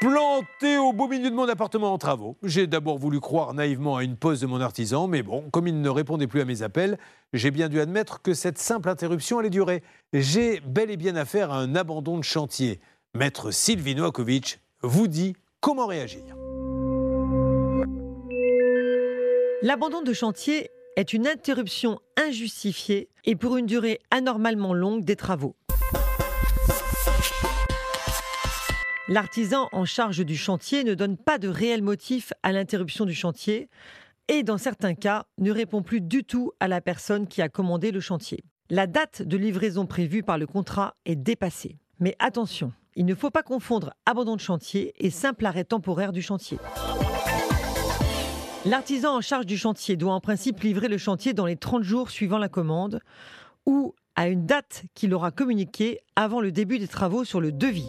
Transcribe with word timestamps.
Planté 0.00 0.78
au 0.78 0.92
beau 0.92 1.08
milieu 1.08 1.28
de 1.28 1.34
mon 1.34 1.48
appartement 1.48 1.92
en 1.92 1.98
travaux. 1.98 2.36
J'ai 2.44 2.68
d'abord 2.68 2.98
voulu 2.98 3.18
croire 3.18 3.52
naïvement 3.52 3.96
à 3.96 4.04
une 4.04 4.14
pause 4.16 4.40
de 4.40 4.46
mon 4.46 4.60
artisan, 4.60 5.08
mais 5.08 5.24
bon, 5.24 5.50
comme 5.50 5.66
il 5.66 5.80
ne 5.80 5.88
répondait 5.88 6.28
plus 6.28 6.40
à 6.40 6.44
mes 6.44 6.62
appels, 6.62 6.98
j'ai 7.32 7.50
bien 7.50 7.68
dû 7.68 7.80
admettre 7.80 8.22
que 8.22 8.32
cette 8.32 8.58
simple 8.58 8.88
interruption 8.88 9.40
allait 9.40 9.50
durer. 9.50 9.82
J'ai 10.12 10.60
bel 10.60 10.92
et 10.92 10.96
bien 10.96 11.16
affaire 11.16 11.50
à 11.50 11.58
un 11.58 11.74
abandon 11.74 12.16
de 12.16 12.22
chantier. 12.22 12.78
Maître 13.14 13.50
Sylvie 13.50 13.96
Noakovic 13.96 14.60
vous 14.82 15.08
dit 15.08 15.34
comment 15.60 15.86
réagir. 15.86 16.22
L'abandon 19.62 20.02
de 20.02 20.12
chantier 20.12 20.70
est 20.94 21.12
une 21.12 21.26
interruption 21.26 21.98
injustifiée 22.16 23.08
et 23.24 23.34
pour 23.34 23.56
une 23.56 23.66
durée 23.66 23.98
anormalement 24.12 24.74
longue 24.74 25.04
des 25.04 25.16
travaux. 25.16 25.56
L'artisan 29.10 29.70
en 29.72 29.86
charge 29.86 30.22
du 30.22 30.36
chantier 30.36 30.84
ne 30.84 30.92
donne 30.92 31.16
pas 31.16 31.38
de 31.38 31.48
réel 31.48 31.82
motif 31.82 32.34
à 32.42 32.52
l'interruption 32.52 33.06
du 33.06 33.14
chantier 33.14 33.70
et 34.28 34.42
dans 34.42 34.58
certains 34.58 34.94
cas 34.94 35.24
ne 35.38 35.50
répond 35.50 35.82
plus 35.82 36.02
du 36.02 36.24
tout 36.24 36.52
à 36.60 36.68
la 36.68 36.82
personne 36.82 37.26
qui 37.26 37.40
a 37.40 37.48
commandé 37.48 37.90
le 37.90 38.00
chantier. 38.00 38.44
La 38.68 38.86
date 38.86 39.22
de 39.22 39.38
livraison 39.38 39.86
prévue 39.86 40.22
par 40.22 40.36
le 40.36 40.46
contrat 40.46 40.94
est 41.06 41.16
dépassée. 41.16 41.78
Mais 42.00 42.16
attention, 42.18 42.74
il 42.96 43.06
ne 43.06 43.14
faut 43.14 43.30
pas 43.30 43.42
confondre 43.42 43.94
abandon 44.04 44.36
de 44.36 44.42
chantier 44.42 44.92
et 44.98 45.08
simple 45.08 45.46
arrêt 45.46 45.64
temporaire 45.64 46.12
du 46.12 46.20
chantier. 46.20 46.58
L'artisan 48.66 49.16
en 49.16 49.22
charge 49.22 49.46
du 49.46 49.56
chantier 49.56 49.96
doit 49.96 50.12
en 50.12 50.20
principe 50.20 50.60
livrer 50.60 50.88
le 50.88 50.98
chantier 50.98 51.32
dans 51.32 51.46
les 51.46 51.56
30 51.56 51.82
jours 51.82 52.10
suivant 52.10 52.36
la 52.36 52.50
commande 52.50 53.00
ou 53.64 53.94
à 54.16 54.28
une 54.28 54.44
date 54.44 54.84
qu'il 54.94 55.14
aura 55.14 55.30
communiquée 55.30 56.00
avant 56.14 56.42
le 56.42 56.52
début 56.52 56.78
des 56.78 56.88
travaux 56.88 57.24
sur 57.24 57.40
le 57.40 57.52
devis. 57.52 57.88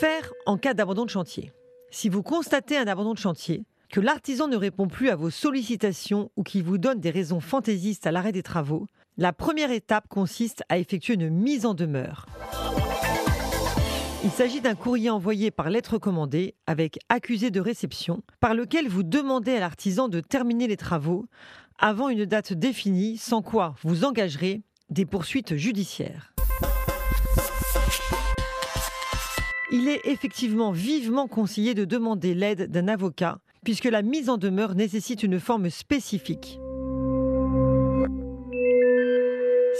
Faire 0.00 0.32
en 0.46 0.56
cas 0.56 0.72
d'abandon 0.72 1.04
de 1.04 1.10
chantier 1.10 1.52
Si 1.90 2.08
vous 2.08 2.22
constatez 2.22 2.78
un 2.78 2.86
abandon 2.86 3.12
de 3.12 3.18
chantier, 3.18 3.66
que 3.90 4.00
l'artisan 4.00 4.48
ne 4.48 4.56
répond 4.56 4.88
plus 4.88 5.10
à 5.10 5.14
vos 5.14 5.28
sollicitations 5.28 6.30
ou 6.38 6.42
qu'il 6.42 6.62
vous 6.62 6.78
donne 6.78 7.00
des 7.00 7.10
raisons 7.10 7.40
fantaisistes 7.40 8.06
à 8.06 8.10
l'arrêt 8.10 8.32
des 8.32 8.42
travaux, 8.42 8.86
la 9.18 9.34
première 9.34 9.70
étape 9.70 10.08
consiste 10.08 10.62
à 10.70 10.78
effectuer 10.78 11.14
une 11.14 11.28
mise 11.28 11.66
en 11.66 11.74
demeure. 11.74 12.24
Il 14.24 14.30
s'agit 14.30 14.62
d'un 14.62 14.74
courrier 14.74 15.10
envoyé 15.10 15.50
par 15.50 15.68
lettre 15.68 15.98
commandée 15.98 16.54
avec 16.66 16.98
accusé 17.10 17.50
de 17.50 17.60
réception 17.60 18.22
par 18.40 18.54
lequel 18.54 18.88
vous 18.88 19.02
demandez 19.02 19.52
à 19.52 19.60
l'artisan 19.60 20.08
de 20.08 20.20
terminer 20.20 20.66
les 20.66 20.78
travaux 20.78 21.26
avant 21.78 22.08
une 22.08 22.24
date 22.24 22.54
définie 22.54 23.18
sans 23.18 23.42
quoi 23.42 23.74
vous 23.82 24.06
engagerez 24.06 24.62
des 24.88 25.04
poursuites 25.04 25.56
judiciaires. 25.56 26.29
Il 29.72 29.88
est 29.88 30.00
effectivement 30.04 30.72
vivement 30.72 31.28
conseillé 31.28 31.74
de 31.74 31.84
demander 31.84 32.34
l'aide 32.34 32.72
d'un 32.72 32.88
avocat, 32.88 33.38
puisque 33.64 33.84
la 33.84 34.02
mise 34.02 34.28
en 34.28 34.36
demeure 34.36 34.74
nécessite 34.74 35.22
une 35.22 35.38
forme 35.38 35.70
spécifique. 35.70 36.58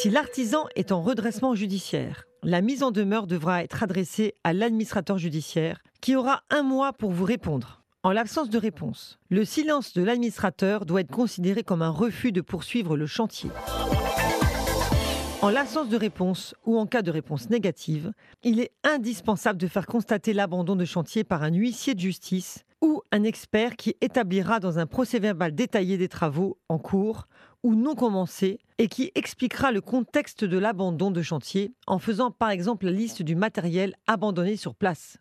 Si 0.00 0.10
l'artisan 0.10 0.66
est 0.76 0.92
en 0.92 1.00
redressement 1.00 1.54
judiciaire, 1.54 2.24
la 2.42 2.60
mise 2.60 2.82
en 2.82 2.90
demeure 2.90 3.26
devra 3.26 3.64
être 3.64 3.82
adressée 3.82 4.34
à 4.44 4.52
l'administrateur 4.52 5.16
judiciaire, 5.16 5.80
qui 6.02 6.16
aura 6.16 6.42
un 6.50 6.62
mois 6.62 6.92
pour 6.92 7.10
vous 7.10 7.24
répondre. 7.24 7.82
En 8.02 8.12
l'absence 8.12 8.50
de 8.50 8.58
réponse, 8.58 9.18
le 9.30 9.44
silence 9.46 9.94
de 9.94 10.02
l'administrateur 10.02 10.84
doit 10.84 11.00
être 11.00 11.10
considéré 11.10 11.62
comme 11.62 11.82
un 11.82 11.90
refus 11.90 12.30
de 12.30 12.42
poursuivre 12.42 12.96
le 12.96 13.06
chantier. 13.06 13.50
En 15.40 15.50
l'absence 15.50 15.88
de 15.88 15.96
réponse 15.96 16.56
ou 16.66 16.78
en 16.78 16.86
cas 16.86 17.00
de 17.00 17.12
réponse 17.12 17.48
négative, 17.48 18.12
il 18.42 18.58
est 18.58 18.72
indispensable 18.82 19.56
de 19.56 19.68
faire 19.68 19.86
constater 19.86 20.32
l'abandon 20.32 20.74
de 20.74 20.84
chantier 20.84 21.22
par 21.22 21.44
un 21.44 21.52
huissier 21.52 21.94
de 21.94 22.00
justice 22.00 22.64
ou 22.80 23.02
un 23.12 23.22
expert 23.22 23.76
qui 23.76 23.94
établira 24.00 24.58
dans 24.58 24.80
un 24.80 24.86
procès-verbal 24.86 25.54
détaillé 25.54 25.96
des 25.96 26.08
travaux 26.08 26.58
en 26.68 26.78
cours 26.78 27.28
ou 27.62 27.76
non 27.76 27.94
commencés 27.94 28.58
et 28.78 28.88
qui 28.88 29.12
expliquera 29.14 29.70
le 29.70 29.80
contexte 29.80 30.44
de 30.44 30.58
l'abandon 30.58 31.12
de 31.12 31.22
chantier 31.22 31.72
en 31.86 32.00
faisant 32.00 32.32
par 32.32 32.50
exemple 32.50 32.86
la 32.86 32.92
liste 32.92 33.22
du 33.22 33.36
matériel 33.36 33.94
abandonné 34.08 34.56
sur 34.56 34.74
place. 34.74 35.18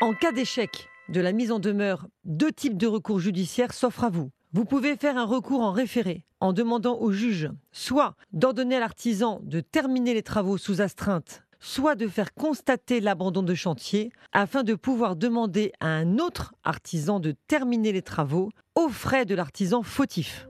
En 0.00 0.12
cas 0.14 0.30
d'échec 0.30 0.88
de 1.08 1.20
la 1.20 1.32
mise 1.32 1.50
en 1.50 1.58
demeure, 1.58 2.06
deux 2.24 2.52
types 2.52 2.76
de 2.76 2.86
recours 2.86 3.18
judiciaires 3.18 3.72
s'offrent 3.72 4.04
à 4.04 4.10
vous. 4.10 4.30
Vous 4.56 4.64
pouvez 4.64 4.96
faire 4.96 5.18
un 5.18 5.26
recours 5.26 5.60
en 5.60 5.70
référé 5.70 6.24
en 6.40 6.54
demandant 6.54 6.96
au 6.98 7.12
juge 7.12 7.50
soit 7.72 8.14
d'ordonner 8.32 8.76
à 8.76 8.80
l'artisan 8.80 9.38
de 9.42 9.60
terminer 9.60 10.14
les 10.14 10.22
travaux 10.22 10.56
sous 10.56 10.80
astreinte, 10.80 11.42
soit 11.60 11.94
de 11.94 12.08
faire 12.08 12.32
constater 12.32 13.00
l'abandon 13.00 13.42
de 13.42 13.52
chantier 13.52 14.10
afin 14.32 14.62
de 14.62 14.74
pouvoir 14.74 15.14
demander 15.14 15.72
à 15.80 15.88
un 15.88 16.16
autre 16.18 16.54
artisan 16.64 17.20
de 17.20 17.34
terminer 17.48 17.92
les 17.92 18.00
travaux 18.00 18.48
aux 18.74 18.88
frais 18.88 19.26
de 19.26 19.34
l'artisan 19.34 19.82
fautif. 19.82 20.48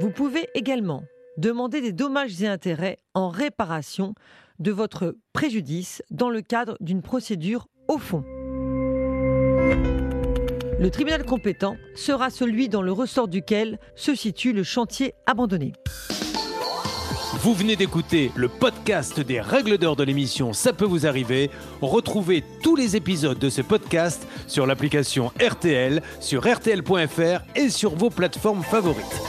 Vous 0.00 0.10
pouvez 0.10 0.48
également 0.54 1.02
demander 1.36 1.82
des 1.82 1.92
dommages 1.92 2.40
et 2.40 2.48
intérêts 2.48 2.98
en 3.12 3.28
réparation 3.28 4.14
de 4.58 4.72
votre 4.72 5.18
préjudice 5.34 6.02
dans 6.10 6.30
le 6.30 6.40
cadre 6.40 6.78
d'une 6.80 7.02
procédure 7.02 7.68
au 7.88 7.98
fond. 7.98 8.24
Le 10.78 10.90
tribunal 10.90 11.24
compétent 11.24 11.78
sera 11.94 12.28
celui 12.28 12.68
dans 12.68 12.82
le 12.82 12.92
ressort 12.92 13.28
duquel 13.28 13.78
se 13.94 14.14
situe 14.14 14.52
le 14.52 14.62
chantier 14.62 15.14
abandonné. 15.24 15.72
Vous 17.40 17.54
venez 17.54 17.76
d'écouter 17.76 18.30
le 18.34 18.48
podcast 18.48 19.20
des 19.20 19.40
règles 19.40 19.78
d'or 19.78 19.96
de 19.96 20.04
l'émission 20.04 20.52
Ça 20.52 20.74
peut 20.74 20.84
vous 20.84 21.06
arriver. 21.06 21.50
Retrouvez 21.80 22.44
tous 22.62 22.76
les 22.76 22.94
épisodes 22.94 23.38
de 23.38 23.48
ce 23.48 23.62
podcast 23.62 24.26
sur 24.46 24.66
l'application 24.66 25.32
RTL, 25.40 26.02
sur 26.20 26.42
rtl.fr 26.46 27.40
et 27.54 27.70
sur 27.70 27.94
vos 27.94 28.10
plateformes 28.10 28.62
favorites. 28.62 29.22